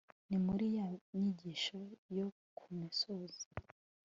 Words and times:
ni 0.29 0.37
muri 0.45 0.67
ya 0.77 0.87
nyigisho 1.17 1.79
yo 2.17 2.27
ku 2.57 2.65
musozi 2.79 3.45